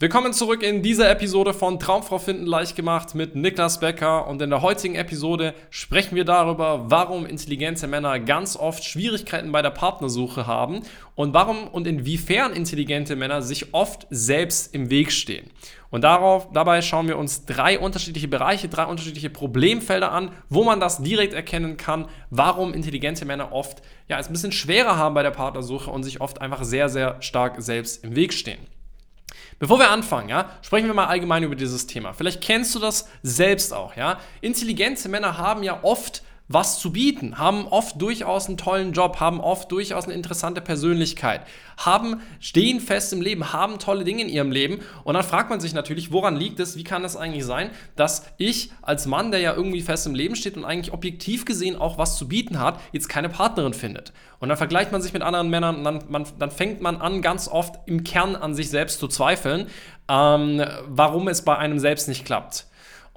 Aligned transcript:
Willkommen 0.00 0.32
zurück 0.32 0.62
in 0.62 0.84
dieser 0.84 1.10
Episode 1.10 1.52
von 1.52 1.80
Traumfrau 1.80 2.20
finden 2.20 2.46
leicht 2.46 2.76
gemacht 2.76 3.16
mit 3.16 3.34
Niklas 3.34 3.80
Becker 3.80 4.28
und 4.28 4.40
in 4.40 4.48
der 4.48 4.62
heutigen 4.62 4.94
Episode 4.94 5.54
sprechen 5.70 6.14
wir 6.14 6.24
darüber, 6.24 6.88
warum 6.88 7.26
intelligente 7.26 7.88
Männer 7.88 8.20
ganz 8.20 8.54
oft 8.54 8.84
Schwierigkeiten 8.84 9.50
bei 9.50 9.60
der 9.60 9.70
Partnersuche 9.70 10.46
haben 10.46 10.82
und 11.16 11.34
warum 11.34 11.66
und 11.66 11.88
inwiefern 11.88 12.52
intelligente 12.52 13.16
Männer 13.16 13.42
sich 13.42 13.74
oft 13.74 14.06
selbst 14.08 14.72
im 14.72 14.88
Weg 14.88 15.10
stehen. 15.10 15.50
Und 15.90 16.04
darauf, 16.04 16.46
dabei 16.52 16.80
schauen 16.80 17.08
wir 17.08 17.18
uns 17.18 17.44
drei 17.44 17.80
unterschiedliche 17.80 18.28
Bereiche, 18.28 18.68
drei 18.68 18.84
unterschiedliche 18.84 19.30
Problemfelder 19.30 20.12
an, 20.12 20.30
wo 20.48 20.62
man 20.62 20.78
das 20.78 21.02
direkt 21.02 21.34
erkennen 21.34 21.76
kann, 21.76 22.06
warum 22.30 22.72
intelligente 22.72 23.24
Männer 23.24 23.50
oft 23.50 23.82
ja, 24.06 24.20
es 24.20 24.28
ein 24.28 24.32
bisschen 24.32 24.52
schwerer 24.52 24.96
haben 24.96 25.16
bei 25.16 25.24
der 25.24 25.32
Partnersuche 25.32 25.90
und 25.90 26.04
sich 26.04 26.20
oft 26.20 26.40
einfach 26.40 26.62
sehr, 26.62 26.88
sehr 26.88 27.20
stark 27.20 27.60
selbst 27.60 28.04
im 28.04 28.14
Weg 28.14 28.32
stehen. 28.32 28.60
Bevor 29.58 29.78
wir 29.78 29.90
anfangen, 29.90 30.28
ja, 30.28 30.50
sprechen 30.62 30.86
wir 30.86 30.94
mal 30.94 31.06
allgemein 31.06 31.42
über 31.42 31.54
dieses 31.54 31.86
Thema. 31.86 32.12
Vielleicht 32.12 32.40
kennst 32.40 32.74
du 32.74 32.78
das 32.78 33.08
selbst 33.22 33.74
auch, 33.74 33.96
ja. 33.96 34.18
Intelligente 34.40 35.08
Männer 35.08 35.38
haben 35.38 35.62
ja 35.62 35.80
oft 35.82 36.22
was 36.48 36.80
zu 36.80 36.92
bieten, 36.92 37.38
haben 37.38 37.68
oft 37.68 38.00
durchaus 38.00 38.48
einen 38.48 38.56
tollen 38.56 38.92
Job, 38.92 39.20
haben 39.20 39.40
oft 39.40 39.70
durchaus 39.70 40.04
eine 40.04 40.14
interessante 40.14 40.62
Persönlichkeit, 40.62 41.42
haben, 41.76 42.22
stehen 42.40 42.80
fest 42.80 43.12
im 43.12 43.20
Leben, 43.20 43.52
haben 43.52 43.78
tolle 43.78 44.04
Dinge 44.04 44.22
in 44.22 44.28
ihrem 44.30 44.50
Leben. 44.50 44.80
Und 45.04 45.14
dann 45.14 45.22
fragt 45.22 45.50
man 45.50 45.60
sich 45.60 45.74
natürlich, 45.74 46.10
woran 46.10 46.36
liegt 46.36 46.58
es, 46.58 46.76
wie 46.76 46.84
kann 46.84 47.04
es 47.04 47.16
eigentlich 47.16 47.44
sein, 47.44 47.70
dass 47.96 48.24
ich 48.38 48.72
als 48.80 49.06
Mann, 49.06 49.30
der 49.30 49.40
ja 49.40 49.54
irgendwie 49.54 49.82
fest 49.82 50.06
im 50.06 50.14
Leben 50.14 50.36
steht 50.36 50.56
und 50.56 50.64
eigentlich 50.64 50.94
objektiv 50.94 51.44
gesehen 51.44 51.76
auch 51.76 51.98
was 51.98 52.16
zu 52.16 52.26
bieten 52.26 52.58
hat, 52.58 52.80
jetzt 52.92 53.08
keine 53.08 53.28
Partnerin 53.28 53.74
findet. 53.74 54.12
Und 54.38 54.48
dann 54.48 54.56
vergleicht 54.56 54.90
man 54.90 55.02
sich 55.02 55.12
mit 55.12 55.22
anderen 55.22 55.50
Männern 55.50 55.76
und 55.76 55.84
dann, 55.84 56.04
man, 56.08 56.24
dann 56.38 56.50
fängt 56.50 56.80
man 56.80 56.96
an, 56.96 57.20
ganz 57.20 57.48
oft 57.48 57.74
im 57.86 58.04
Kern 58.04 58.36
an 58.36 58.54
sich 58.54 58.70
selbst 58.70 59.00
zu 59.00 59.08
zweifeln, 59.08 59.66
ähm, 60.08 60.64
warum 60.86 61.28
es 61.28 61.42
bei 61.42 61.58
einem 61.58 61.78
selbst 61.78 62.08
nicht 62.08 62.24
klappt. 62.24 62.67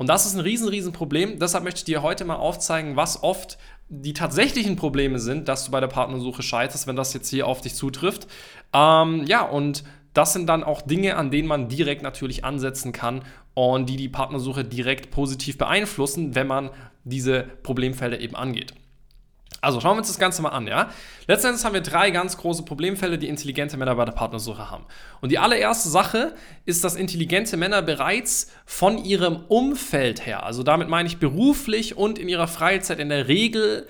Und 0.01 0.07
das 0.07 0.25
ist 0.25 0.33
ein 0.33 0.39
riesen, 0.39 0.67
riesen 0.67 0.93
Problem. 0.93 1.37
Deshalb 1.37 1.63
möchte 1.63 1.77
ich 1.77 1.83
dir 1.83 2.01
heute 2.01 2.25
mal 2.25 2.37
aufzeigen, 2.37 2.95
was 2.95 3.21
oft 3.21 3.59
die 3.87 4.13
tatsächlichen 4.13 4.75
Probleme 4.75 5.19
sind, 5.19 5.47
dass 5.47 5.65
du 5.65 5.69
bei 5.69 5.79
der 5.79 5.89
Partnersuche 5.89 6.41
scheiterst, 6.41 6.87
wenn 6.87 6.95
das 6.95 7.13
jetzt 7.13 7.29
hier 7.29 7.45
auf 7.45 7.61
dich 7.61 7.75
zutrifft. 7.75 8.25
Ähm, 8.73 9.25
ja, 9.27 9.43
und 9.43 9.83
das 10.15 10.33
sind 10.33 10.47
dann 10.47 10.63
auch 10.63 10.81
Dinge, 10.81 11.17
an 11.17 11.29
denen 11.29 11.47
man 11.47 11.69
direkt 11.69 12.01
natürlich 12.01 12.43
ansetzen 12.43 12.93
kann 12.93 13.21
und 13.53 13.87
die 13.89 13.95
die 13.95 14.09
Partnersuche 14.09 14.65
direkt 14.65 15.11
positiv 15.11 15.59
beeinflussen, 15.59 16.33
wenn 16.33 16.47
man 16.47 16.71
diese 17.03 17.43
Problemfelder 17.61 18.19
eben 18.21 18.35
angeht. 18.35 18.73
Also 19.61 19.79
schauen 19.79 19.93
wir 19.95 19.99
uns 19.99 20.07
das 20.07 20.17
Ganze 20.19 20.41
mal 20.41 20.49
an, 20.49 20.67
ja. 20.67 20.89
Letztendlich 21.27 21.63
haben 21.63 21.73
wir 21.73 21.81
drei 21.81 22.09
ganz 22.09 22.35
große 22.35 22.63
Problemfälle, 22.63 23.17
die 23.19 23.27
intelligente 23.27 23.77
Männer 23.77 23.95
bei 23.95 24.05
der 24.05 24.11
Partnersuche 24.11 24.69
haben. 24.69 24.85
Und 25.21 25.31
die 25.31 25.37
allererste 25.37 25.87
Sache 25.87 26.33
ist, 26.65 26.83
dass 26.83 26.95
intelligente 26.95 27.57
Männer 27.57 27.83
bereits 27.83 28.51
von 28.65 28.97
ihrem 28.97 29.43
Umfeld 29.47 30.25
her, 30.25 30.43
also 30.43 30.63
damit 30.63 30.89
meine 30.89 31.07
ich 31.07 31.19
beruflich 31.19 31.95
und 31.95 32.17
in 32.17 32.27
ihrer 32.27 32.47
Freizeit 32.47 32.99
in 32.99 33.09
der 33.09 33.27
Regel 33.27 33.87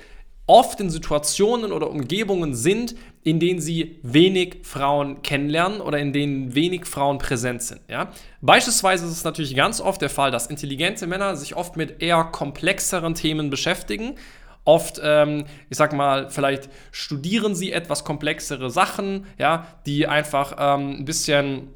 oft 0.47 0.81
in 0.81 0.89
Situationen 0.89 1.71
oder 1.71 1.89
Umgebungen 1.89 2.53
sind, 2.55 2.95
in 3.23 3.39
denen 3.39 3.61
sie 3.61 3.99
wenig 4.03 4.57
Frauen 4.63 5.21
kennenlernen 5.21 5.79
oder 5.79 5.99
in 5.99 6.11
denen 6.11 6.55
wenig 6.55 6.85
Frauen 6.85 7.19
präsent 7.19 7.61
sind. 7.61 7.79
Ja? 7.87 8.11
Beispielsweise 8.41 9.05
ist 9.05 9.11
es 9.11 9.23
natürlich 9.23 9.55
ganz 9.55 9.79
oft 9.79 10.01
der 10.01 10.09
Fall, 10.09 10.31
dass 10.31 10.47
intelligente 10.47 11.07
Männer 11.07 11.37
sich 11.37 11.55
oft 11.55 11.77
mit 11.77 12.01
eher 12.01 12.25
komplexeren 12.25 13.13
Themen 13.13 13.49
beschäftigen, 13.49 14.15
Oft, 14.63 15.01
ähm, 15.03 15.45
ich 15.69 15.77
sag 15.77 15.93
mal, 15.93 16.29
vielleicht 16.29 16.69
studieren 16.91 17.55
sie 17.55 17.71
etwas 17.71 18.03
komplexere 18.03 18.69
Sachen, 18.69 19.25
ja, 19.37 19.65
die 19.85 20.07
einfach 20.07 20.55
ähm, 20.59 20.97
ein 20.99 21.05
bisschen 21.05 21.69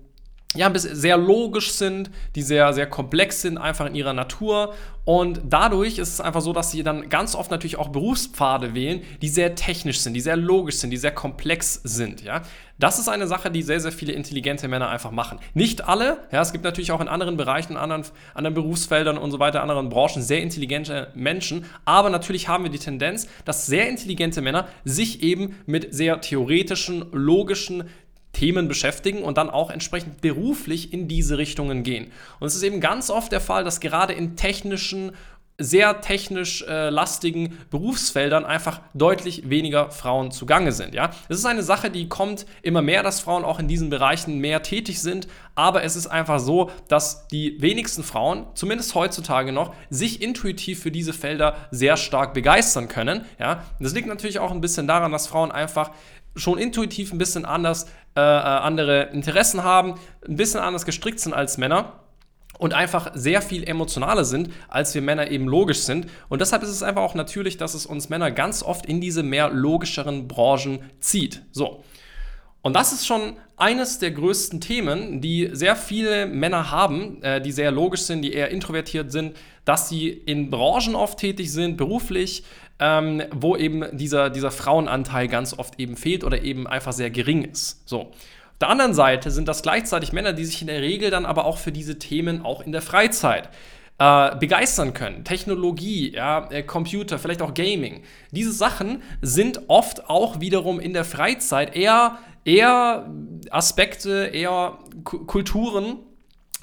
ja, 0.55 0.71
sehr 0.75 1.17
logisch 1.17 1.71
sind, 1.73 2.09
die 2.35 2.41
sehr, 2.41 2.73
sehr 2.73 2.87
komplex 2.87 3.41
sind, 3.41 3.57
einfach 3.57 3.85
in 3.85 3.95
ihrer 3.95 4.13
Natur. 4.13 4.73
Und 5.05 5.41
dadurch 5.47 5.99
ist 5.99 6.13
es 6.13 6.21
einfach 6.21 6.41
so, 6.41 6.51
dass 6.51 6.71
sie 6.71 6.81
dann 6.81 7.09
ganz 7.09 7.35
oft 7.35 7.51
natürlich 7.51 7.77
auch 7.77 7.89
Berufspfade 7.89 8.73
wählen, 8.73 9.03
die 9.21 9.29
sehr 9.29 9.53
technisch 9.53 9.99
sind, 9.99 10.15
die 10.15 10.21
sehr 10.21 10.35
logisch 10.35 10.77
sind, 10.77 10.89
die 10.89 10.97
sehr 10.97 11.11
komplex 11.11 11.79
sind. 11.83 12.23
Ja? 12.23 12.41
Das 12.79 12.97
ist 12.99 13.07
eine 13.07 13.27
Sache, 13.27 13.51
die 13.51 13.61
sehr, 13.61 13.79
sehr 13.79 13.91
viele 13.91 14.13
intelligente 14.13 14.67
Männer 14.67 14.89
einfach 14.89 15.11
machen. 15.11 15.39
Nicht 15.53 15.87
alle, 15.87 16.17
ja, 16.31 16.41
es 16.41 16.51
gibt 16.51 16.63
natürlich 16.63 16.91
auch 16.91 16.99
in 16.99 17.07
anderen 17.07 17.37
Bereichen, 17.37 17.77
anderen, 17.77 18.03
anderen 18.33 18.53
Berufsfeldern 18.53 19.17
und 19.17 19.31
so 19.31 19.39
weiter, 19.39 19.61
anderen 19.61 19.89
Branchen 19.89 20.21
sehr 20.21 20.41
intelligente 20.41 21.11
Menschen, 21.15 21.65
aber 21.85 22.09
natürlich 22.09 22.49
haben 22.49 22.65
wir 22.65 22.71
die 22.71 22.79
Tendenz, 22.79 23.27
dass 23.45 23.65
sehr 23.65 23.87
intelligente 23.87 24.41
Männer 24.41 24.67
sich 24.83 25.23
eben 25.23 25.55
mit 25.67 25.93
sehr 25.93 26.19
theoretischen, 26.19 27.05
logischen, 27.11 27.85
Themen 28.35 28.67
beschäftigen 28.67 29.23
und 29.23 29.37
dann 29.37 29.49
auch 29.49 29.71
entsprechend 29.71 30.21
beruflich 30.21 30.93
in 30.93 31.07
diese 31.07 31.37
Richtungen 31.37 31.83
gehen. 31.83 32.11
Und 32.39 32.47
es 32.47 32.55
ist 32.55 32.63
eben 32.63 32.81
ganz 32.81 33.09
oft 33.09 33.31
der 33.31 33.41
Fall, 33.41 33.63
dass 33.63 33.79
gerade 33.79 34.13
in 34.13 34.35
technischen 34.35 35.13
sehr 35.57 36.01
technisch 36.01 36.63
äh, 36.63 36.89
lastigen 36.89 37.57
Berufsfeldern 37.69 38.45
einfach 38.45 38.81
deutlich 38.93 39.49
weniger 39.49 39.89
Frauen 39.89 40.31
zugange 40.31 40.73
sind. 40.73 40.93
Ja, 40.93 41.11
es 41.29 41.39
ist 41.39 41.45
eine 41.45 41.63
Sache, 41.63 41.89
die 41.89 42.09
kommt 42.09 42.45
immer 42.61 42.81
mehr, 42.81 43.03
dass 43.03 43.21
Frauen 43.21 43.45
auch 43.45 43.59
in 43.59 43.69
diesen 43.69 43.89
Bereichen 43.89 44.39
mehr 44.39 44.63
tätig 44.63 45.01
sind. 45.01 45.27
Aber 45.55 45.83
es 45.83 45.95
ist 45.95 46.07
einfach 46.07 46.39
so, 46.39 46.71
dass 46.89 47.29
die 47.29 47.61
wenigsten 47.61 48.03
Frauen, 48.03 48.47
zumindest 48.55 48.95
heutzutage 48.95 49.53
noch, 49.53 49.73
sich 49.89 50.21
intuitiv 50.21 50.81
für 50.81 50.91
diese 50.91 51.13
Felder 51.13 51.55
sehr 51.71 51.95
stark 51.95 52.33
begeistern 52.33 52.89
können. 52.89 53.23
Ja, 53.39 53.63
das 53.79 53.93
liegt 53.93 54.09
natürlich 54.09 54.39
auch 54.39 54.51
ein 54.51 54.59
bisschen 54.59 54.87
daran, 54.87 55.13
dass 55.13 55.27
Frauen 55.27 55.53
einfach 55.53 55.91
schon 56.35 56.57
intuitiv 56.57 57.11
ein 57.11 57.17
bisschen 57.17 57.45
anders 57.45 57.85
äh, 58.15 58.21
äh, 58.21 58.23
andere 58.23 59.09
Interessen 59.11 59.63
haben, 59.63 59.95
ein 60.25 60.37
bisschen 60.37 60.61
anders 60.61 60.85
gestrickt 60.85 61.19
sind 61.19 61.33
als 61.33 61.57
Männer 61.57 61.99
und 62.57 62.73
einfach 62.73 63.11
sehr 63.13 63.41
viel 63.41 63.67
emotionaler 63.67 64.23
sind, 64.23 64.49
als 64.69 64.95
wir 64.95 65.01
Männer 65.01 65.29
eben 65.29 65.47
logisch 65.47 65.79
sind. 65.79 66.07
Und 66.29 66.39
deshalb 66.39 66.63
ist 66.63 66.69
es 66.69 66.81
einfach 66.81 67.01
auch 67.01 67.15
natürlich, 67.15 67.57
dass 67.57 67.73
es 67.73 67.85
uns 67.85 68.07
Männer 68.07 68.31
ganz 68.31 68.63
oft 68.63 68.85
in 68.85 69.01
diese 69.01 69.21
mehr 69.21 69.49
logischeren 69.49 70.29
Branchen 70.29 70.79
zieht. 70.99 71.41
So. 71.51 71.83
Und 72.61 72.73
das 72.73 72.93
ist 72.93 73.05
schon 73.05 73.37
eines 73.57 73.99
der 73.99 74.11
größten 74.11 74.59
Themen, 74.59 75.21
die 75.21 75.49
sehr 75.53 75.75
viele 75.75 76.25
Männer 76.25 76.71
haben, 76.71 77.21
äh, 77.21 77.39
die 77.41 77.51
sehr 77.51 77.71
logisch 77.71 78.01
sind, 78.01 78.21
die 78.21 78.33
eher 78.33 78.49
introvertiert 78.49 79.11
sind, 79.11 79.35
dass 79.65 79.89
sie 79.89 80.09
in 80.09 80.49
Branchen 80.49 80.95
oft 80.95 81.19
tätig 81.19 81.51
sind, 81.51 81.77
beruflich, 81.77 82.43
ähm, 82.79 83.23
wo 83.31 83.55
eben 83.55 83.85
dieser, 83.97 84.29
dieser 84.29 84.51
Frauenanteil 84.51 85.27
ganz 85.27 85.57
oft 85.57 85.79
eben 85.79 85.95
fehlt 85.95 86.23
oder 86.23 86.41
eben 86.41 86.67
einfach 86.67 86.93
sehr 86.93 87.09
gering 87.09 87.43
ist. 87.43 87.87
So. 87.87 88.01
Auf 88.01 88.59
der 88.59 88.69
anderen 88.69 88.93
Seite 88.93 89.31
sind 89.31 89.47
das 89.47 89.61
gleichzeitig 89.61 90.13
Männer, 90.13 90.33
die 90.33 90.45
sich 90.45 90.61
in 90.61 90.67
der 90.67 90.81
Regel 90.81 91.09
dann 91.09 91.25
aber 91.25 91.45
auch 91.45 91.57
für 91.57 91.71
diese 91.71 91.99
Themen 91.99 92.43
auch 92.43 92.65
in 92.65 92.71
der 92.71 92.81
Freizeit 92.81 93.49
äh, 93.97 94.35
begeistern 94.37 94.93
können. 94.93 95.23
Technologie, 95.23 96.13
ja, 96.13 96.49
äh, 96.51 96.63
Computer, 96.63 97.19
vielleicht 97.19 97.41
auch 97.41 97.53
Gaming. 97.53 98.03
Diese 98.31 98.51
Sachen 98.51 99.01
sind 99.21 99.61
oft 99.67 100.09
auch 100.09 100.39
wiederum 100.41 100.79
in 100.79 100.93
der 100.93 101.05
Freizeit 101.05 101.75
eher, 101.75 102.17
eher 102.43 103.09
Aspekte, 103.49 104.29
eher 104.33 104.79
K 105.03 105.17
Kulturen, 105.25 105.97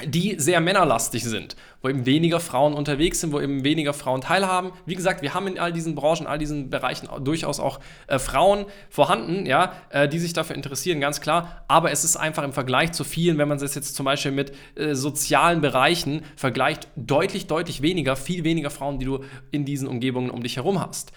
die 0.07 0.37
sehr 0.39 0.61
männerlastig 0.61 1.23
sind, 1.23 1.55
wo 1.83 1.89
eben 1.89 2.07
weniger 2.07 2.41
Frauen 2.41 2.73
unterwegs 2.73 3.21
sind, 3.21 3.33
wo 3.33 3.41
eben 3.41 3.63
weniger 3.63 3.93
Frauen 3.93 4.23
teilhaben. 4.23 4.73
Wie 4.87 4.95
gesagt, 4.95 5.21
wir 5.21 5.35
haben 5.35 5.47
in 5.47 5.59
all 5.59 5.73
diesen 5.73 5.95
Branchen, 5.95 6.27
all 6.27 6.39
diesen 6.39 6.71
Bereichen 6.71 7.09
durchaus 7.23 7.61
auch 7.61 7.79
äh, 8.07 8.19
Frauen 8.19 8.65
vorhanden, 8.89 9.45
ja, 9.45 9.75
äh, 9.91 10.09
die 10.09 10.19
sich 10.19 10.33
dafür 10.33 10.57
interessieren, 10.57 11.01
ganz 11.01 11.21
klar. 11.21 11.65
Aber 11.69 11.91
es 11.91 12.05
ist 12.05 12.17
einfach 12.17 12.43
im 12.43 12.55
Vergleich 12.55 12.93
zu 12.93 13.05
vielen, 13.05 13.37
wenn 13.37 13.49
man 13.49 13.59
es 13.59 13.75
jetzt 13.75 13.95
zum 13.95 14.05
Beispiel 14.05 14.33
mit 14.33 14.53
äh, 14.77 14.95
sozialen 14.95 15.61
Bereichen 15.61 16.23
vergleicht, 16.37 16.89
deutlich, 16.97 17.47
deutlich 17.47 17.83
weniger, 17.83 18.17
viel 18.17 18.45
weniger 18.45 18.71
Frauen, 18.71 18.99
die 18.99 19.05
du 19.05 19.21
in 19.51 19.67
diesen 19.67 19.89
Umgebungen 19.89 20.31
um 20.31 20.43
dich 20.43 20.57
herum 20.57 20.81
hast. 20.81 21.13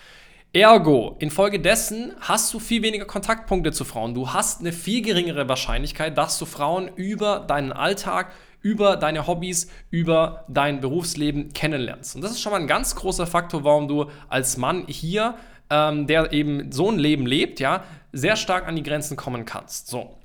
Ergo, 0.55 1.17
infolgedessen 1.19 2.13
hast 2.21 2.53
du 2.53 2.59
viel 2.59 2.81
weniger 2.81 3.03
Kontaktpunkte 3.03 3.73
zu 3.73 3.83
Frauen. 3.83 4.13
Du 4.13 4.31
hast 4.31 4.61
eine 4.61 4.71
viel 4.71 5.01
geringere 5.01 5.49
Wahrscheinlichkeit, 5.49 6.17
dass 6.17 6.39
du 6.39 6.45
Frauen 6.45 6.89
über 6.95 7.41
deinen 7.41 7.73
Alltag, 7.73 8.31
über 8.65 8.97
deine 8.97 9.27
Hobbys, 9.27 9.69
über 9.91 10.43
dein 10.47 10.81
Berufsleben 10.81 11.53
kennenlernst. 11.53 12.15
Und 12.15 12.23
das 12.23 12.31
ist 12.31 12.41
schon 12.41 12.51
mal 12.51 12.59
ein 12.59 12.65
ganz 12.65 12.95
großer 12.95 13.27
Faktor, 13.27 13.63
warum 13.63 13.87
du 13.87 14.09
als 14.27 14.57
Mann 14.57 14.85
hier, 14.87 15.35
ähm, 15.69 16.07
der 16.07 16.33
eben 16.33 16.71
so 16.71 16.89
ein 16.89 16.97
Leben 16.97 17.27
lebt, 17.27 17.59
ja, 17.59 17.83
sehr 18.11 18.35
stark 18.35 18.67
an 18.67 18.75
die 18.75 18.81
Grenzen 18.81 19.17
kommen 19.17 19.45
kannst. 19.45 19.87
So, 19.87 20.17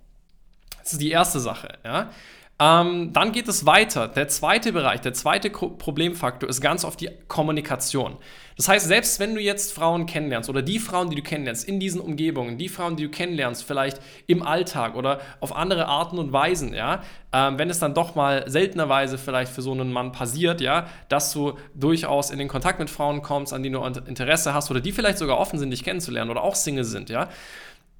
das 0.79 0.95
ist 0.95 1.03
die 1.03 1.11
erste 1.11 1.39
Sache. 1.39 1.77
Ja. 1.85 2.09
Ähm, 2.61 3.15
dann 3.15 3.33
geht 3.33 3.49
es 3.49 3.65
weiter. 3.65 4.07
Der 4.07 4.29
zweite 4.29 4.73
Bereich, 4.73 5.01
der 5.01 5.15
zweite 5.15 5.49
Problemfaktor 5.49 6.47
ist 6.47 6.61
ganz 6.61 6.85
oft 6.85 7.01
die 7.01 7.09
Kommunikation. 7.27 8.19
Das 8.59 8.69
heißt, 8.69 8.87
selbst 8.87 9.19
wenn 9.19 9.35
du 9.35 9.41
jetzt 9.41 9.73
Frauen 9.73 10.05
kennenlernst 10.05 10.51
oder 10.51 10.61
die 10.61 10.79
Frauen, 10.79 11.09
die 11.09 11.17
du 11.17 11.23
kennenlernst 11.23 11.67
in 11.67 11.81
diesen 11.81 11.99
Umgebungen, 12.03 12.59
die 12.59 12.69
Frauen, 12.69 12.97
die 12.97 13.05
du 13.05 13.11
kennenlernst, 13.11 13.65
vielleicht 13.65 13.99
im 14.27 14.43
Alltag 14.43 14.95
oder 14.95 15.21
auf 15.41 15.57
andere 15.57 15.87
Arten 15.87 16.19
und 16.19 16.35
Weisen, 16.35 16.75
ja, 16.75 17.03
ähm, 17.33 17.59
wenn 17.59 17.71
es 17.71 17.79
dann 17.79 17.95
doch 17.95 18.15
mal 18.15 18.45
seltenerweise 18.47 19.17
vielleicht 19.17 19.51
für 19.51 19.63
so 19.63 19.73
einen 19.73 19.91
Mann 19.91 20.13
passiert, 20.13 20.61
ja, 20.61 20.87
dass 21.09 21.33
du 21.33 21.55
durchaus 21.75 22.31
in 22.31 22.39
den 22.39 22.49
Kontakt 22.49 22.79
mit 22.79 22.91
Frauen 22.91 23.23
kommst, 23.23 23.55
an 23.55 23.63
die 23.63 23.71
du 23.71 23.83
Interesse 23.83 24.53
hast 24.53 24.71
oder 24.71 24.83
die 24.83 24.93
vielleicht 24.93 25.17
sogar 25.17 25.39
offen 25.39 25.59
sind, 25.59 25.71
dich 25.71 25.83
kennenzulernen 25.83 26.31
oder 26.31 26.43
auch 26.43 26.55
Single 26.55 26.85
sind, 26.85 27.09
ja, 27.09 27.31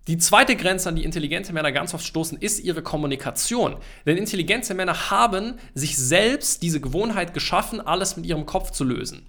Die 0.07 0.19
zweite 0.19 0.57
Grenze, 0.57 0.89
an 0.89 0.97
die 0.97 1.05
intelligente 1.05 1.53
Männer 1.53 1.73
ganz 1.73 1.93
oft 1.93 2.05
stoßen, 2.07 2.39
ist 2.39 2.61
ihre 2.61 2.83
Kommunikation. 2.83 3.77
Denn 4.07 4.17
intelligente 4.17 4.75
Männer 4.75 5.11
haben 5.11 5.59
sich 5.75 5.97
selbst 5.97 6.63
diese 6.63 6.81
Gewohnheit 6.81 7.35
geschaffen, 7.35 7.81
alles 7.81 8.17
mit 8.17 8.27
ihrem 8.27 8.47
Kopf 8.47 8.71
zu 8.71 8.85
lösen. 8.85 9.27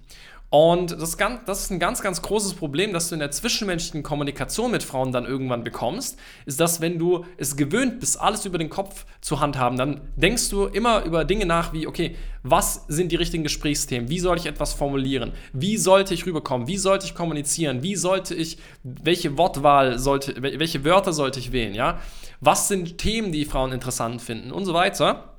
Und 0.52 0.92
das 1.00 1.14
ist, 1.14 1.70
ein 1.70 1.78
ganz, 1.78 2.02
ganz 2.02 2.20
großes 2.20 2.52
Problem, 2.52 2.92
das 2.92 3.08
du 3.08 3.14
in 3.14 3.20
der 3.20 3.30
zwischenmenschlichen 3.30 4.02
Kommunikation 4.02 4.70
mit 4.70 4.82
Frauen 4.82 5.10
dann 5.10 5.24
irgendwann 5.24 5.64
bekommst, 5.64 6.18
ist, 6.44 6.60
dass 6.60 6.82
wenn 6.82 6.98
du 6.98 7.24
es 7.38 7.56
gewöhnt 7.56 8.00
bist, 8.00 8.20
alles 8.20 8.44
über 8.44 8.58
den 8.58 8.68
Kopf 8.68 9.06
zu 9.22 9.40
handhaben, 9.40 9.78
dann 9.78 10.02
denkst 10.14 10.50
du 10.50 10.66
immer 10.66 11.04
über 11.04 11.24
Dinge 11.24 11.46
nach 11.46 11.72
wie, 11.72 11.86
okay, 11.86 12.16
was 12.42 12.84
sind 12.88 13.12
die 13.12 13.16
richtigen 13.16 13.44
Gesprächsthemen? 13.44 14.10
Wie 14.10 14.18
soll 14.18 14.36
ich 14.36 14.44
etwas 14.44 14.74
formulieren? 14.74 15.32
Wie 15.54 15.78
sollte 15.78 16.12
ich 16.12 16.26
rüberkommen? 16.26 16.66
Wie 16.68 16.76
sollte 16.76 17.06
ich 17.06 17.14
kommunizieren? 17.14 17.82
Wie 17.82 17.96
sollte 17.96 18.34
ich, 18.34 18.58
welche 18.82 19.38
Wortwahl 19.38 19.98
sollte, 19.98 20.34
welche 20.42 20.84
Wörter 20.84 21.14
sollte 21.14 21.40
ich 21.40 21.52
wählen? 21.52 21.72
Ja? 21.72 21.98
Was 22.40 22.68
sind 22.68 22.98
Themen, 22.98 23.32
die 23.32 23.46
Frauen 23.46 23.72
interessant 23.72 24.20
finden? 24.20 24.52
Und 24.52 24.66
so 24.66 24.74
weiter. 24.74 25.32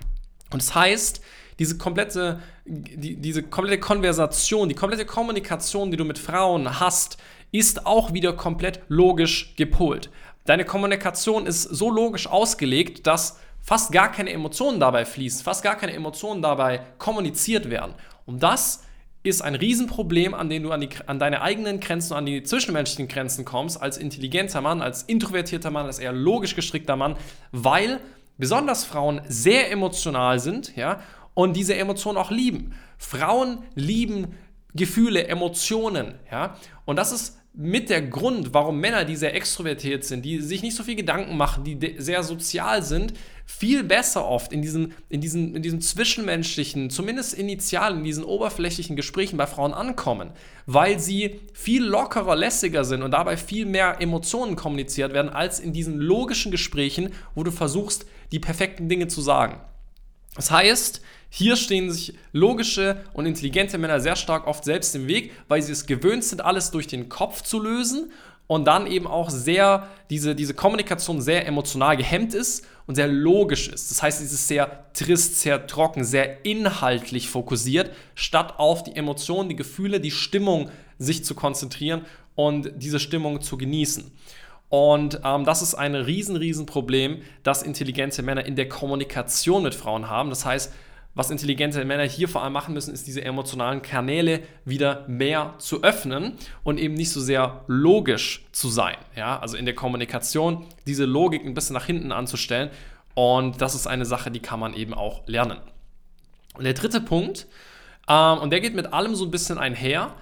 Und 0.49 0.63
das 0.63 0.73
heißt, 0.73 1.21
diese 1.59 1.77
komplette, 1.77 2.41
die, 2.65 3.15
diese 3.15 3.43
komplette 3.43 3.79
Konversation, 3.79 4.69
die 4.69 4.75
komplette 4.75 5.05
Kommunikation, 5.05 5.91
die 5.91 5.97
du 5.97 6.05
mit 6.05 6.19
Frauen 6.19 6.79
hast, 6.79 7.17
ist 7.51 7.85
auch 7.85 8.13
wieder 8.13 8.33
komplett 8.33 8.81
logisch 8.87 9.55
gepolt. 9.55 10.09
Deine 10.45 10.65
Kommunikation 10.65 11.45
ist 11.45 11.63
so 11.63 11.89
logisch 11.89 12.27
ausgelegt, 12.27 13.07
dass 13.07 13.39
fast 13.61 13.91
gar 13.91 14.11
keine 14.11 14.31
Emotionen 14.31 14.79
dabei 14.79 15.05
fließen, 15.05 15.43
fast 15.43 15.63
gar 15.63 15.75
keine 15.75 15.93
Emotionen 15.93 16.41
dabei 16.41 16.81
kommuniziert 16.97 17.69
werden. 17.69 17.93
Und 18.25 18.43
das 18.43 18.83
ist 19.23 19.41
ein 19.41 19.55
Riesenproblem, 19.55 20.33
an 20.33 20.49
dem 20.49 20.63
du 20.63 20.71
an, 20.71 20.81
die, 20.81 20.89
an 21.05 21.17
deine 21.17 21.41
eigenen 21.41 21.79
Grenzen, 21.79 22.13
an 22.13 22.25
die 22.25 22.43
zwischenmenschlichen 22.43 23.07
Grenzen 23.07 23.45
kommst, 23.45 23.81
als 23.81 23.97
intelligenter 23.97 24.59
Mann, 24.59 24.81
als 24.81 25.03
introvertierter 25.03 25.71
Mann, 25.71 25.85
als 25.85 25.99
eher 25.99 26.11
logisch 26.11 26.55
gestrickter 26.55 26.97
Mann, 26.97 27.15
weil 27.53 28.01
besonders 28.37 28.83
Frauen 28.83 29.21
sehr 29.27 29.71
emotional 29.71 30.39
sind, 30.39 30.75
ja, 30.75 30.99
und 31.33 31.55
diese 31.55 31.75
Emotionen 31.75 32.17
auch 32.17 32.31
lieben. 32.31 32.73
Frauen 32.97 33.63
lieben 33.75 34.35
Gefühle, 34.75 35.27
Emotionen, 35.27 36.15
ja. 36.31 36.57
Und 36.85 36.95
das 36.95 37.11
ist 37.11 37.37
mit 37.55 37.91
der 37.91 38.01
Grund, 38.01 38.55
warum 38.55 38.79
Männer, 38.79 39.05
die 39.05 39.15
sehr 39.15 39.35
extrovertiert 39.35 40.03
sind, 40.03 40.25
die 40.25 40.39
sich 40.39 40.63
nicht 40.63 40.75
so 40.75 40.83
viel 40.83 40.95
Gedanken 40.95 41.37
machen, 41.37 41.63
die 41.63 41.95
sehr 41.99 42.23
sozial 42.23 42.81
sind, 42.81 43.13
viel 43.45 43.83
besser 43.83 44.25
oft 44.25 44.51
in 44.51 44.63
diesen, 44.63 44.93
in 45.09 45.21
diesen, 45.21 45.55
in 45.55 45.61
diesen 45.61 45.79
zwischenmenschlichen, 45.79 46.89
zumindest 46.89 47.35
initial 47.35 47.95
in 47.97 48.03
diesen 48.03 48.23
oberflächlichen 48.23 48.95
Gesprächen 48.95 49.37
bei 49.37 49.45
Frauen 49.45 49.73
ankommen, 49.73 50.31
weil 50.65 50.99
sie 50.99 51.41
viel 51.53 51.83
lockerer, 51.83 52.35
lässiger 52.35 52.85
sind 52.85 53.03
und 53.03 53.11
dabei 53.11 53.37
viel 53.37 53.67
mehr 53.67 54.01
Emotionen 54.01 54.55
kommuniziert 54.55 55.13
werden, 55.13 55.29
als 55.29 55.59
in 55.59 55.73
diesen 55.73 55.99
logischen 55.99 56.51
Gesprächen, 56.51 57.11
wo 57.35 57.43
du 57.43 57.51
versuchst, 57.51 58.07
die 58.31 58.39
perfekten 58.39 58.89
Dinge 58.89 59.07
zu 59.07 59.21
sagen. 59.21 59.61
Das 60.35 60.51
heißt, 60.51 61.01
hier 61.29 61.55
stehen 61.55 61.91
sich 61.91 62.13
logische 62.31 63.03
und 63.13 63.25
intelligente 63.25 63.77
Männer 63.77 63.99
sehr 63.99 64.15
stark 64.15 64.45
oft 64.47 64.63
selbst 64.63 64.95
im 64.95 65.07
Weg, 65.07 65.31
weil 65.47 65.61
sie 65.61 65.71
es 65.71 65.85
gewöhnt 65.85 66.23
sind, 66.23 66.41
alles 66.41 66.71
durch 66.71 66.87
den 66.87 67.09
Kopf 67.09 67.41
zu 67.41 67.59
lösen 67.59 68.11
und 68.47 68.65
dann 68.65 68.85
eben 68.87 69.07
auch 69.07 69.29
sehr, 69.29 69.87
diese, 70.09 70.35
diese 70.35 70.53
Kommunikation 70.53 71.21
sehr 71.21 71.47
emotional 71.47 71.97
gehemmt 71.97 72.33
ist 72.33 72.65
und 72.85 72.95
sehr 72.95 73.07
logisch 73.07 73.67
ist. 73.67 73.89
Das 73.89 74.03
heißt, 74.03 74.21
es 74.21 74.31
ist 74.31 74.47
sehr 74.47 74.85
trist, 74.93 75.39
sehr 75.39 75.65
trocken, 75.65 76.03
sehr 76.03 76.45
inhaltlich 76.45 77.29
fokussiert, 77.29 77.91
statt 78.13 78.55
auf 78.57 78.83
die 78.83 78.95
Emotionen, 78.95 79.49
die 79.49 79.55
Gefühle, 79.55 79.99
die 79.99 80.11
Stimmung 80.11 80.69
sich 80.99 81.25
zu 81.25 81.35
konzentrieren 81.35 82.05
und 82.35 82.71
diese 82.75 82.99
Stimmung 82.99 83.41
zu 83.41 83.57
genießen. 83.57 84.11
Und 84.73 85.19
ähm, 85.23 85.45
das 85.45 85.61
ist 85.61 85.75
ein 85.75 85.93
riesen, 85.93 86.35
riesen 86.35 86.65
Problem, 86.65 87.21
das 87.43 87.61
intelligente 87.61 88.23
Männer 88.23 88.43
in 88.43 88.55
der 88.55 88.67
Kommunikation 88.67 89.61
mit 89.61 89.75
Frauen 89.75 90.09
haben. 90.09 90.31
Das 90.31 90.45
heißt, 90.45 90.73
was 91.13 91.29
intelligente 91.29 91.85
Männer 91.85 92.05
hier 92.05 92.27
vor 92.27 92.41
allem 92.41 92.53
machen 92.53 92.73
müssen, 92.73 92.91
ist 92.91 93.05
diese 93.05 93.23
emotionalen 93.23 93.83
Kanäle 93.83 94.39
wieder 94.65 95.05
mehr 95.07 95.53
zu 95.59 95.83
öffnen 95.83 96.33
und 96.63 96.79
eben 96.79 96.95
nicht 96.95 97.11
so 97.11 97.21
sehr 97.21 97.63
logisch 97.67 98.47
zu 98.51 98.67
sein. 98.67 98.95
Ja? 99.15 99.37
Also 99.37 99.57
in 99.57 99.65
der 99.65 99.75
Kommunikation 99.75 100.65
diese 100.87 101.05
Logik 101.05 101.45
ein 101.45 101.53
bisschen 101.53 101.75
nach 101.75 101.85
hinten 101.85 102.11
anzustellen. 102.11 102.71
Und 103.13 103.61
das 103.61 103.75
ist 103.75 103.85
eine 103.85 104.05
Sache, 104.05 104.31
die 104.31 104.39
kann 104.39 104.59
man 104.59 104.73
eben 104.73 104.95
auch 104.95 105.21
lernen. 105.27 105.59
Und 106.55 106.63
der 106.63 106.73
dritte 106.73 106.99
Punkt, 106.99 107.45
ähm, 108.09 108.39
und 108.39 108.49
der 108.49 108.59
geht 108.59 108.73
mit 108.73 108.91
allem 108.91 109.13
so 109.13 109.23
ein 109.23 109.29
bisschen 109.29 109.59
einher, 109.59 110.15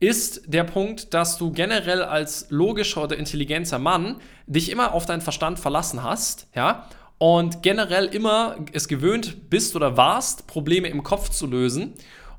ist 0.00 0.42
der 0.46 0.64
Punkt, 0.64 1.12
dass 1.14 1.38
du 1.38 1.50
generell 1.50 2.02
als 2.02 2.46
logischer 2.50 3.04
oder 3.04 3.16
intelligenter 3.16 3.78
Mann 3.78 4.20
dich 4.46 4.70
immer 4.70 4.94
auf 4.94 5.06
deinen 5.06 5.20
Verstand 5.20 5.58
verlassen 5.58 6.02
hast, 6.02 6.46
ja, 6.54 6.88
und 7.18 7.62
generell 7.64 8.06
immer 8.06 8.56
es 8.72 8.86
gewöhnt 8.86 9.50
bist 9.50 9.74
oder 9.74 9.96
warst, 9.96 10.46
Probleme 10.46 10.88
im 10.88 11.02
Kopf 11.02 11.30
zu 11.30 11.48
lösen. 11.48 11.94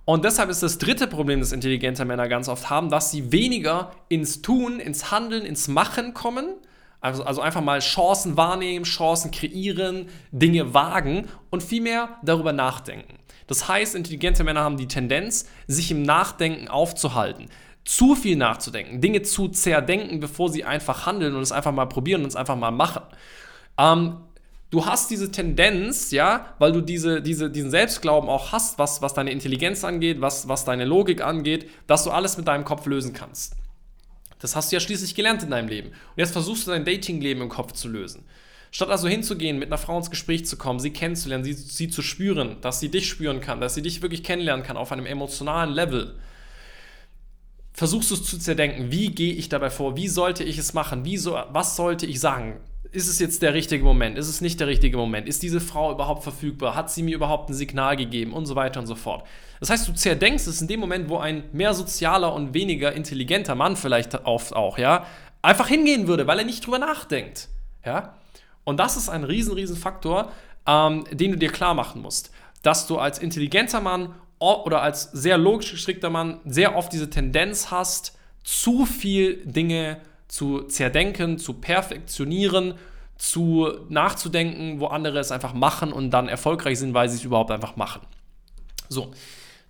Und 0.06 0.24
deshalb 0.24 0.50
ist 0.50 0.64
das 0.64 0.78
dritte 0.78 1.06
Problem, 1.06 1.42
das 1.42 1.52
intelligente 1.52 2.06
Männer 2.06 2.30
ganz 2.30 2.48
oft 2.48 2.70
haben, 2.70 2.90
dass 2.90 3.12
sie 3.12 3.32
weniger 3.32 3.92
ins 4.08 4.42
Tun, 4.42 4.80
ins 4.80 5.12
Handeln, 5.12 5.46
ins 5.46 5.68
Machen 5.68 6.14
kommen. 6.14 6.56
Also, 7.02 7.24
also 7.24 7.42
einfach 7.42 7.62
mal 7.62 7.80
Chancen 7.80 8.36
wahrnehmen, 8.36 8.86
Chancen 8.86 9.32
kreieren, 9.32 10.08
Dinge 10.32 10.74
wagen 10.74 11.28
und 11.50 11.62
vielmehr 11.62 12.18
darüber 12.24 12.54
nachdenken. 12.54 13.19
Das 13.50 13.68
heißt, 13.68 13.96
intelligente 13.96 14.44
Männer 14.44 14.62
haben 14.62 14.78
die 14.78 14.88
Tendenz, 14.88 15.48
sich 15.68 15.90
im 15.90 16.04
Nachdenken 16.04 16.68
aufzuhalten 16.68 17.50
zu 17.90 18.14
viel 18.14 18.36
nachzudenken, 18.36 19.02
Dinge 19.02 19.24
zu 19.24 19.48
zerdenken, 19.48 20.20
bevor 20.20 20.50
sie 20.50 20.64
einfach 20.64 21.08
handeln 21.08 21.36
und 21.36 21.42
es 21.42 21.52
einfach 21.52 21.72
mal 21.72 21.88
probieren 21.88 22.22
und 22.22 22.28
es 22.28 22.36
einfach 22.36 22.56
mal 22.56 22.70
machen. 22.70 23.02
Ähm, 23.80 24.18
du 24.70 24.86
hast 24.86 25.10
diese 25.10 25.32
Tendenz, 25.32 26.12
ja, 26.12 26.54
weil 26.60 26.72
du 26.72 26.82
diese, 26.82 27.20
diese, 27.20 27.50
diesen 27.50 27.72
Selbstglauben 27.72 28.30
auch 28.30 28.52
hast, 28.52 28.78
was, 28.78 29.02
was 29.02 29.16
deine 29.16 29.32
Intelligenz 29.32 29.84
angeht, 29.84 30.22
was, 30.22 30.48
was 30.48 30.66
deine 30.66 30.86
Logik 30.86 31.22
angeht, 31.22 31.68
dass 31.88 32.04
du 32.04 32.12
alles 32.12 32.38
mit 32.38 32.48
deinem 32.48 32.64
Kopf 32.64 32.86
lösen 32.86 33.14
kannst. 33.14 33.56
Das 34.38 34.56
hast 34.56 34.72
du 34.72 34.76
ja 34.76 34.80
schließlich 34.80 35.16
gelernt 35.16 35.42
in 35.42 35.50
deinem 35.50 35.68
Leben. 35.68 35.90
Und 35.90 36.18
jetzt 36.18 36.34
versuchst 36.34 36.68
du 36.68 36.72
dein 36.72 36.86
Datingleben 36.86 37.42
im 37.42 37.50
Kopf 37.50 37.72
zu 37.72 37.88
lösen. 37.88 38.24
Statt 38.72 38.90
also 38.90 39.08
hinzugehen, 39.08 39.58
mit 39.58 39.70
einer 39.70 39.78
Frau 39.78 39.98
ins 39.98 40.12
Gespräch 40.12 40.46
zu 40.46 40.58
kommen, 40.58 40.80
sie 40.80 40.92
kennenzulernen, 40.92 41.44
sie, 41.44 41.54
sie 41.54 41.90
zu 41.90 42.02
spüren, 42.02 42.58
dass 42.62 42.80
sie 42.80 42.90
dich 42.90 43.08
spüren 43.08 43.42
kann, 43.42 43.62
dass 43.62 43.76
sie 43.76 43.82
dich 43.82 44.02
wirklich 44.02 44.24
kennenlernen 44.24 44.66
kann 44.66 44.78
auf 44.78 44.92
einem 44.92 45.06
emotionalen 45.06 45.74
Level, 45.74 46.16
versuchst 47.74 48.12
du 48.12 48.16
es 48.16 48.24
zu 48.24 48.38
zerdenken. 48.38 48.92
Wie 48.92 49.12
gehe 49.12 49.34
ich 49.34 49.50
dabei 49.50 49.70
vor? 49.70 49.96
Wie 49.96 50.08
sollte 50.08 50.44
ich 50.44 50.58
es 50.58 50.74
machen? 50.74 51.06
Wie 51.06 51.18
so, 51.18 51.38
was 51.52 51.76
sollte 51.76 52.06
ich 52.06 52.20
sagen? 52.20 52.60
ist 52.92 53.08
es 53.08 53.20
jetzt 53.20 53.42
der 53.42 53.54
richtige 53.54 53.84
Moment? 53.84 54.18
Ist 54.18 54.30
es 54.30 54.42
nicht 54.42 54.60
der 54.60 54.68
richtige 54.68 54.98
Moment? 54.98 55.28
Ist 55.28 55.44
diese 55.44 55.62
Frau 55.62 55.92
überhaupt 55.92 56.24
verfügbar? 56.24 56.76
Hat 56.76 56.90
sie 56.90 57.04
mir 57.04 57.16
überhaupt 57.16 57.50
ein 57.50 57.54
Signal 57.54 57.96
gegeben? 57.96 58.34
Und 58.34 58.46
so 58.48 58.56
weiter 58.56 58.80
und 58.80 58.88
so 58.88 58.96
fort. 58.96 59.26
Das 59.60 59.70
heißt, 59.70 59.88
du 59.88 59.94
zerdenkst 59.94 60.48
es 60.48 60.62
in 60.62 60.68
dem 60.68 60.80
Moment, 60.80 61.10
wo 61.10 61.18
ein 61.18 61.44
mehr 61.52 61.74
sozialer 61.74 62.34
und 62.34 62.54
weniger 62.54 62.94
intelligenter 62.94 63.56
Mann 63.56 63.76
vielleicht 63.76 64.16
oft 64.26 64.56
auch, 64.56 64.78
ja, 64.78 65.06
einfach 65.42 65.68
hingehen 65.68 66.08
würde, 66.08 66.26
weil 66.26 66.40
er 66.40 66.46
nicht 66.46 66.66
drüber 66.66 66.80
nachdenkt. 66.80 67.50
Ja? 67.86 68.16
Und 68.64 68.80
das 68.80 68.98
ist 68.98 69.10
ein 69.10 69.24
riesen, 69.24 69.54
riesen 69.54 69.76
Faktor, 69.76 70.32
ähm, 70.68 71.06
den 71.12 71.32
du 71.32 71.38
dir 71.38 71.52
klar 71.52 71.74
machen 71.74 72.02
musst. 72.02 72.32
Dass 72.62 72.88
du 72.88 72.98
als 72.98 73.20
intelligenter 73.20 73.82
Mann 73.82 74.14
oder 74.40 74.82
als 74.82 75.04
sehr 75.12 75.38
logisch 75.38 75.72
gestrickter 75.72 76.10
Mann 76.10 76.40
sehr 76.46 76.76
oft 76.76 76.92
diese 76.94 77.10
Tendenz 77.10 77.72
hast, 77.72 78.18
zu 78.44 78.86
viel 78.86 79.46
Dinge 79.46 80.02
zu 80.28 80.64
zerdenken, 80.64 81.38
zu 81.38 81.56
perfektionieren, 81.56 82.76
zu 83.18 83.70
nachzudenken, 83.90 84.80
wo 84.80 84.88
andere 84.88 85.20
es 85.20 85.32
einfach 85.32 85.54
machen 85.54 85.92
und 85.92 86.12
dann 86.12 86.30
erfolgreich 86.30 86.80
sind, 86.80 86.94
weil 86.94 87.10
sie 87.10 87.18
es 87.18 87.24
überhaupt 87.24 87.52
einfach 87.52 87.76
machen. 87.76 88.02
So. 88.88 89.12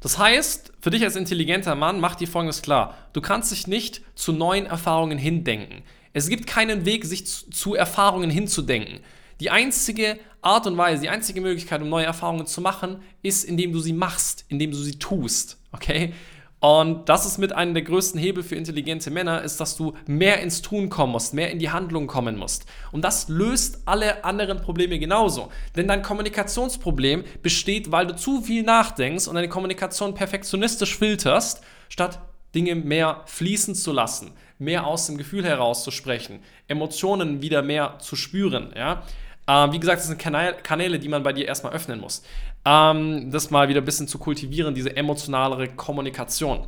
Das 0.01 0.17
heißt, 0.17 0.72
für 0.79 0.91
dich 0.91 1.03
als 1.03 1.17
intelligenter 1.17 1.75
Mann, 1.75 2.00
mach 2.00 2.15
dir 2.15 2.27
folgendes 2.27 2.62
klar. 2.62 2.96
Du 3.12 3.19
kannst 3.19 3.51
dich 3.51 3.67
nicht 3.67 4.01
zu 4.15 4.31
neuen 4.31 4.65
Erfahrungen 4.65 5.17
hindenken. 5.17 5.84
Es 6.13 6.30
gibt 6.30 6.48
keinen 6.48 6.86
Weg, 6.86 7.06
sich 7.06 7.25
zu, 7.25 7.75
Erfahrungen 7.75 8.30
hinzudenken. 8.30 9.00
Die 9.39 9.50
einzige 9.50 10.20
Art 10.42 10.68
und 10.68 10.78
Weise, 10.78 11.04
die 11.04 11.10
einzige 11.10 11.42
Möglichkeit, 11.42 11.82
um 11.82 11.89
neue 11.89 12.06
Erfahrungen 12.06 12.46
zu 12.46 12.62
machen, 12.62 13.01
ist, 13.22 13.44
indem 13.44 13.72
du 13.72 13.80
sie 13.80 13.94
machst, 13.94 14.46
indem 14.48 14.72
du 14.72 14.78
sie 14.78 14.98
tust. 14.98 15.58
Okay? 15.72 16.13
Und 16.60 17.08
das 17.08 17.25
ist 17.25 17.38
mit 17.38 17.54
einem 17.54 17.74
der 17.74 17.84
größten 17.84 18.20
Hebel 18.20 18.44
für 18.44 18.56
intelligente 18.56 19.12
Männer, 19.12 19.44
ist, 19.44 19.62
dass 19.62 19.78
du 19.78 19.94
mehr 20.08 20.42
ins 20.42 20.62
Tun 20.62 20.89
kommen 20.89 21.13
musst, 21.13 21.34
mehr 21.34 21.51
in 21.51 21.60
die 21.60 21.70
Handlung 21.70 22.08
kommen 22.08 22.38
musst. 22.38 22.66
Und 22.92 23.04
das 23.04 23.30
löst 23.30 23.84
alle 23.86 24.25
anderen 24.25 24.62
Probleme 24.62 25.00
genauso. 25.00 25.50
Denn 25.78 25.88
dein 25.88 26.01
Kommunikationsproblem 26.01 27.24
besteht, 27.42 27.92
weil 27.94 28.08
du 28.08 28.16
zu 28.16 28.42
viel 28.42 28.63
nachdenkst 28.63 29.28
und 29.28 29.36
deine 29.36 29.48
Kommunikation 29.48 30.13
perfektionistisch 30.16 30.98
filterst, 30.98 31.62
statt 31.88 32.20
Dinge 32.54 32.75
mehr 32.75 33.22
fließen 33.25 33.75
zu 33.75 33.94
lassen, 33.94 34.32
mehr 34.60 34.86
aus 34.86 35.08
dem 35.08 35.18
Gefühl 35.18 35.44
herauszusprechen, 35.44 36.39
Emotionen 36.68 37.42
wieder 37.42 37.62
mehr 37.62 37.98
zu 38.00 38.16
spüren. 38.16 38.74
Ja? 38.75 39.04
Äh, 39.48 39.72
wie 39.72 39.80
gesagt, 39.80 40.00
das 40.00 40.08
sind 40.08 40.20
Kanäle, 40.20 41.00
die 41.00 41.10
man 41.10 41.24
bei 41.24 41.34
dir 41.34 41.48
erstmal 41.48 41.74
öffnen 41.74 42.00
muss 42.00 42.24
ähm, 42.66 43.32
das 43.32 43.50
mal 43.50 43.70
wieder 43.70 43.82
ein 43.82 43.86
bisschen 43.86 44.08
zu 44.08 44.18
kultivieren, 44.18 44.75
diese 44.75 44.96
emotionalere 44.96 45.70
Kommunikation. 45.70 46.68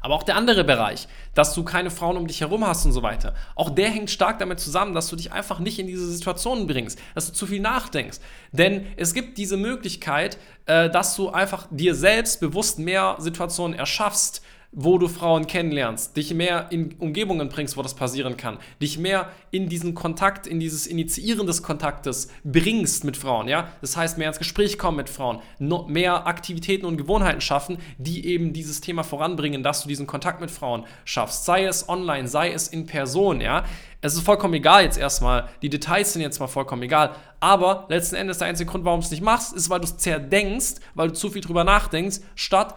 Aber 0.00 0.16
auch 0.16 0.22
der 0.22 0.36
andere 0.36 0.64
Bereich, 0.64 1.08
dass 1.34 1.54
du 1.54 1.64
keine 1.64 1.90
Frauen 1.90 2.18
um 2.18 2.26
dich 2.26 2.42
herum 2.42 2.66
hast 2.66 2.84
und 2.84 2.92
so 2.92 3.02
weiter, 3.02 3.34
auch 3.54 3.70
der 3.70 3.88
hängt 3.88 4.10
stark 4.10 4.38
damit 4.38 4.60
zusammen, 4.60 4.92
dass 4.94 5.08
du 5.08 5.16
dich 5.16 5.32
einfach 5.32 5.60
nicht 5.60 5.78
in 5.78 5.86
diese 5.86 6.06
Situationen 6.06 6.66
bringst, 6.66 6.98
dass 7.14 7.28
du 7.28 7.32
zu 7.32 7.46
viel 7.46 7.60
nachdenkst. 7.60 8.18
Denn 8.52 8.86
es 8.98 9.14
gibt 9.14 9.38
diese 9.38 9.56
Möglichkeit, 9.56 10.36
äh, 10.66 10.90
dass 10.90 11.16
du 11.16 11.30
einfach 11.30 11.68
dir 11.70 11.94
selbst 11.94 12.40
bewusst 12.40 12.78
mehr 12.78 13.16
Situationen 13.18 13.78
erschaffst, 13.78 14.42
wo 14.74 14.98
du 14.98 15.08
Frauen 15.08 15.46
kennenlernst, 15.46 16.16
dich 16.16 16.34
mehr 16.34 16.66
in 16.70 16.94
Umgebungen 16.98 17.48
bringst, 17.48 17.76
wo 17.76 17.82
das 17.82 17.94
passieren 17.94 18.36
kann, 18.36 18.58
dich 18.82 18.98
mehr 18.98 19.30
in 19.52 19.68
diesen 19.68 19.94
Kontakt, 19.94 20.46
in 20.46 20.58
dieses 20.58 20.86
Initiieren 20.86 21.46
des 21.46 21.62
Kontaktes 21.62 22.28
bringst 22.42 23.04
mit 23.04 23.16
Frauen, 23.16 23.46
ja? 23.46 23.68
Das 23.80 23.96
heißt, 23.96 24.18
mehr 24.18 24.28
ins 24.28 24.38
Gespräch 24.38 24.76
kommen 24.76 24.96
mit 24.96 25.08
Frauen, 25.08 25.38
mehr 25.86 26.26
Aktivitäten 26.26 26.86
und 26.86 26.96
Gewohnheiten 26.96 27.40
schaffen, 27.40 27.78
die 27.98 28.26
eben 28.26 28.52
dieses 28.52 28.80
Thema 28.80 29.04
voranbringen, 29.04 29.62
dass 29.62 29.82
du 29.82 29.88
diesen 29.88 30.08
Kontakt 30.08 30.40
mit 30.40 30.50
Frauen 30.50 30.84
schaffst, 31.04 31.44
sei 31.44 31.64
es 31.64 31.88
online, 31.88 32.26
sei 32.26 32.52
es 32.52 32.66
in 32.66 32.86
Person, 32.86 33.40
ja? 33.40 33.64
Es 34.00 34.14
ist 34.14 34.22
vollkommen 34.22 34.54
egal 34.54 34.82
jetzt 34.82 34.98
erstmal, 34.98 35.48
die 35.62 35.70
Details 35.70 36.12
sind 36.12 36.20
jetzt 36.20 36.38
mal 36.38 36.46
vollkommen 36.46 36.82
egal, 36.82 37.14
aber 37.40 37.86
letzten 37.88 38.16
Endes 38.16 38.38
der 38.38 38.48
einzige 38.48 38.70
Grund, 38.70 38.84
warum 38.84 39.00
du 39.00 39.04
es 39.04 39.10
nicht 39.10 39.22
machst, 39.22 39.54
ist, 39.54 39.70
weil 39.70 39.80
du 39.80 39.86
es 39.86 39.96
zerdenkst, 39.96 40.80
weil 40.94 41.08
du 41.08 41.14
zu 41.14 41.30
viel 41.30 41.40
drüber 41.42 41.64
nachdenkst, 41.64 42.20
statt 42.34 42.74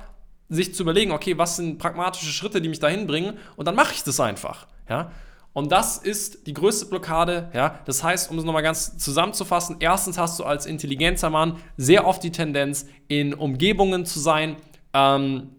sich 0.50 0.74
zu 0.74 0.84
überlegen, 0.84 1.12
okay, 1.12 1.38
was 1.38 1.58
sind 1.58 1.77
pragmatische 1.77 2.32
Schritte, 2.32 2.62
die 2.62 2.70
mich 2.70 2.80
dahin 2.80 3.08
bringen 3.08 3.38
und 3.56 3.66
dann 3.68 3.75
mache 3.75 3.94
ich 3.94 4.04
das 4.04 4.20
einfach, 4.20 4.68
ja. 4.89 5.12
Und 5.54 5.72
das 5.72 5.98
ist 5.98 6.46
die 6.46 6.54
größte 6.54 6.86
Blockade, 6.86 7.50
ja. 7.51 7.80
Das 7.86 8.04
heißt, 8.04 8.30
um 8.30 8.38
es 8.38 8.44
nochmal 8.44 8.62
ganz 8.62 8.98
zusammenzufassen, 9.00 9.77
erstens 9.80 10.18
hast 10.20 10.39
du 10.39 10.44
als 10.44 10.68
intelligenter 10.68 11.32
Mann 11.32 11.58
sehr 11.77 12.06
oft 12.06 12.24
die 12.24 12.32
Tendenz, 12.32 12.86
in 13.08 13.34
Umgebungen 13.34 14.06
zu 14.06 14.20
sein, 14.20 14.58
ähm, 14.94 15.50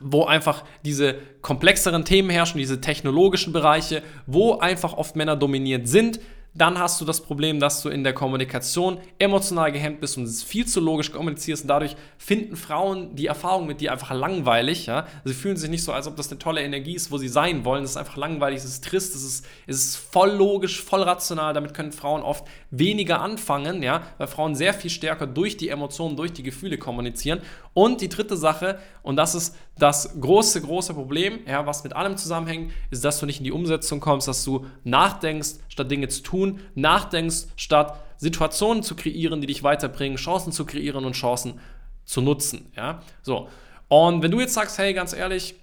wo 0.00 0.24
einfach 0.24 0.64
diese 0.84 1.16
komplexeren 1.42 2.04
Themen 2.06 2.30
herrschen, 2.30 2.58
diese 2.58 2.80
technologischen 2.80 3.52
Bereiche, 3.52 4.02
wo 4.26 4.58
einfach 4.58 4.94
oft 4.94 5.14
Männer 5.14 5.36
dominiert 5.36 5.88
sind, 5.88 6.20
dann 6.56 6.78
hast 6.78 7.00
du 7.00 7.04
das 7.04 7.20
Problem, 7.20 7.58
dass 7.58 7.82
du 7.82 7.88
in 7.88 8.04
der 8.04 8.12
Kommunikation 8.12 8.98
emotional 9.18 9.72
gehemmt 9.72 10.00
bist 10.00 10.16
und 10.16 10.22
es 10.22 10.44
viel 10.44 10.66
zu 10.66 10.80
logisch 10.80 11.10
kommunizierst 11.10 11.64
und 11.64 11.68
dadurch 11.68 11.96
finden 12.16 12.54
Frauen 12.56 13.16
die 13.16 13.26
Erfahrung 13.26 13.66
mit 13.66 13.80
dir 13.80 13.90
einfach 13.90 14.14
langweilig. 14.14 14.86
Ja? 14.86 15.06
Sie 15.24 15.34
fühlen 15.34 15.56
sich 15.56 15.68
nicht 15.68 15.82
so, 15.82 15.92
als 15.92 16.06
ob 16.06 16.14
das 16.16 16.30
eine 16.30 16.38
tolle 16.38 16.62
Energie 16.62 16.94
ist, 16.94 17.10
wo 17.10 17.18
sie 17.18 17.26
sein 17.26 17.64
wollen. 17.64 17.82
Es 17.82 17.90
ist 17.90 17.96
einfach 17.96 18.16
langweilig, 18.16 18.58
es 18.58 18.66
ist 18.66 18.84
trist, 18.84 19.16
es 19.16 19.24
ist, 19.24 19.46
es 19.66 19.84
ist 19.84 19.96
voll 19.96 20.30
logisch, 20.30 20.80
voll 20.80 21.02
rational. 21.02 21.54
Damit 21.54 21.74
können 21.74 21.90
Frauen 21.90 22.22
oft 22.22 22.46
weniger 22.70 23.20
anfangen, 23.20 23.82
ja? 23.82 24.02
weil 24.18 24.28
Frauen 24.28 24.54
sehr 24.54 24.74
viel 24.74 24.90
stärker 24.90 25.26
durch 25.26 25.56
die 25.56 25.70
Emotionen, 25.70 26.16
durch 26.16 26.32
die 26.32 26.44
Gefühle 26.44 26.78
kommunizieren. 26.78 27.40
Und 27.74 28.00
die 28.00 28.08
dritte 28.08 28.36
Sache, 28.36 28.78
und 29.02 29.16
das 29.16 29.34
ist 29.34 29.56
das 29.78 30.18
große, 30.20 30.62
große 30.62 30.94
Problem, 30.94 31.40
ja, 31.46 31.66
was 31.66 31.82
mit 31.82 31.94
allem 31.94 32.16
zusammenhängt, 32.16 32.72
ist, 32.90 33.04
dass 33.04 33.18
du 33.18 33.26
nicht 33.26 33.38
in 33.38 33.44
die 33.44 33.52
Umsetzung 33.52 33.98
kommst, 33.98 34.28
dass 34.28 34.44
du 34.44 34.66
nachdenkst, 34.84 35.56
statt 35.68 35.90
Dinge 35.90 36.08
zu 36.08 36.22
tun, 36.22 36.60
nachdenkst, 36.76 37.48
statt 37.56 38.00
Situationen 38.16 38.84
zu 38.84 38.94
kreieren, 38.94 39.40
die 39.40 39.48
dich 39.48 39.64
weiterbringen, 39.64 40.16
Chancen 40.16 40.52
zu 40.52 40.64
kreieren 40.64 41.04
und 41.04 41.14
Chancen 41.14 41.60
zu 42.04 42.20
nutzen. 42.20 42.70
Ja? 42.76 43.02
So. 43.22 43.48
Und 43.88 44.22
wenn 44.22 44.30
du 44.30 44.40
jetzt 44.40 44.54
sagst, 44.54 44.78
hey, 44.78 44.94
ganz 44.94 45.12
ehrlich, 45.12 45.56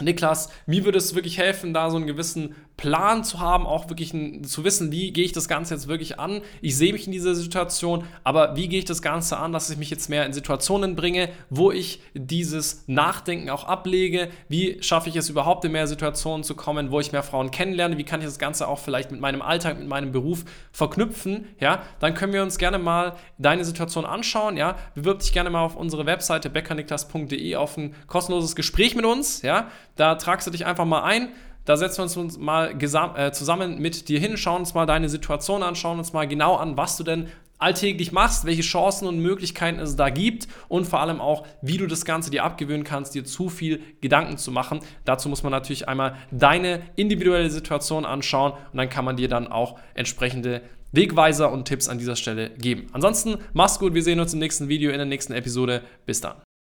Niklas, 0.00 0.50
mir 0.66 0.84
würde 0.84 0.98
es 0.98 1.14
wirklich 1.14 1.38
helfen, 1.38 1.74
da 1.74 1.90
so 1.90 1.96
einen 1.96 2.06
gewissen 2.06 2.54
Plan 2.80 3.24
zu 3.24 3.40
haben, 3.40 3.66
auch 3.66 3.90
wirklich 3.90 4.14
ein, 4.14 4.42
zu 4.42 4.64
wissen, 4.64 4.90
wie 4.90 5.12
gehe 5.12 5.24
ich 5.24 5.32
das 5.32 5.48
Ganze 5.48 5.74
jetzt 5.74 5.86
wirklich 5.86 6.18
an. 6.18 6.40
Ich 6.62 6.78
sehe 6.78 6.94
mich 6.94 7.06
in 7.06 7.12
dieser 7.12 7.34
Situation, 7.34 8.04
aber 8.24 8.56
wie 8.56 8.68
gehe 8.68 8.78
ich 8.78 8.86
das 8.86 9.02
Ganze 9.02 9.36
an, 9.36 9.52
dass 9.52 9.68
ich 9.68 9.76
mich 9.76 9.90
jetzt 9.90 10.08
mehr 10.08 10.24
in 10.24 10.32
Situationen 10.32 10.96
bringe, 10.96 11.28
wo 11.50 11.70
ich 11.70 12.00
dieses 12.14 12.84
Nachdenken 12.86 13.50
auch 13.50 13.64
ablege. 13.64 14.30
Wie 14.48 14.82
schaffe 14.82 15.10
ich 15.10 15.16
es 15.16 15.28
überhaupt 15.28 15.66
in 15.66 15.72
mehr 15.72 15.86
Situationen 15.86 16.42
zu 16.42 16.54
kommen, 16.54 16.90
wo 16.90 17.00
ich 17.00 17.12
mehr 17.12 17.22
Frauen 17.22 17.50
kennenlerne? 17.50 17.98
Wie 17.98 18.04
kann 18.04 18.20
ich 18.20 18.26
das 18.26 18.38
Ganze 18.38 18.66
auch 18.66 18.78
vielleicht 18.78 19.10
mit 19.10 19.20
meinem 19.20 19.42
Alltag, 19.42 19.78
mit 19.78 19.86
meinem 19.86 20.10
Beruf 20.10 20.46
verknüpfen? 20.72 21.48
Ja, 21.60 21.82
dann 21.98 22.14
können 22.14 22.32
wir 22.32 22.42
uns 22.42 22.56
gerne 22.56 22.78
mal 22.78 23.14
deine 23.36 23.66
Situation 23.66 24.06
anschauen. 24.06 24.56
Ja, 24.56 24.76
bewirb 24.94 25.18
dich 25.18 25.34
gerne 25.34 25.50
mal 25.50 25.64
auf 25.66 25.76
unsere 25.76 26.06
Webseite 26.06 26.48
beckerniklas.de 26.48 27.56
auf 27.56 27.76
ein 27.76 27.94
kostenloses 28.06 28.56
Gespräch 28.56 28.94
mit 28.94 29.04
uns. 29.04 29.42
Ja, 29.42 29.70
da 30.00 30.14
tragst 30.14 30.46
du 30.46 30.50
dich 30.50 30.66
einfach 30.66 30.86
mal 30.86 31.02
ein. 31.02 31.28
Da 31.66 31.76
setzen 31.76 31.98
wir 31.98 32.22
uns 32.22 32.38
mal 32.38 32.74
äh, 32.74 33.32
zusammen 33.32 33.80
mit 33.80 34.08
dir 34.08 34.18
hin, 34.18 34.36
schauen 34.36 34.60
uns 34.60 34.72
mal 34.74 34.86
deine 34.86 35.10
Situation 35.10 35.62
an, 35.62 35.76
schauen 35.76 35.98
uns 35.98 36.12
mal 36.12 36.26
genau 36.26 36.56
an, 36.56 36.76
was 36.76 36.96
du 36.96 37.04
denn 37.04 37.28
alltäglich 37.58 38.10
machst, 38.10 38.46
welche 38.46 38.62
Chancen 38.62 39.06
und 39.06 39.20
Möglichkeiten 39.20 39.78
es 39.78 39.94
da 39.94 40.08
gibt 40.08 40.48
und 40.68 40.86
vor 40.86 41.00
allem 41.00 41.20
auch, 41.20 41.46
wie 41.60 41.76
du 41.76 41.86
das 41.86 42.06
Ganze 42.06 42.30
dir 42.30 42.44
abgewöhnen 42.44 42.84
kannst, 42.84 43.14
dir 43.14 43.24
zu 43.24 43.50
viel 43.50 43.82
Gedanken 44.00 44.38
zu 44.38 44.50
machen. 44.50 44.80
Dazu 45.04 45.28
muss 45.28 45.42
man 45.42 45.52
natürlich 45.52 45.86
einmal 45.86 46.16
deine 46.30 46.80
individuelle 46.96 47.50
Situation 47.50 48.06
anschauen 48.06 48.52
und 48.52 48.78
dann 48.78 48.88
kann 48.88 49.04
man 49.04 49.18
dir 49.18 49.28
dann 49.28 49.46
auch 49.46 49.78
entsprechende 49.92 50.62
Wegweiser 50.92 51.52
und 51.52 51.66
Tipps 51.66 51.88
an 51.88 51.98
dieser 51.98 52.16
Stelle 52.16 52.50
geben. 52.50 52.86
Ansonsten 52.92 53.36
mach's 53.52 53.78
gut, 53.78 53.92
wir 53.92 54.02
sehen 54.02 54.18
uns 54.18 54.32
im 54.32 54.38
nächsten 54.38 54.68
Video, 54.68 54.90
in 54.90 54.96
der 54.96 55.06
nächsten 55.06 55.34
Episode. 55.34 55.82
Bis 56.06 56.22
dann. 56.22 56.36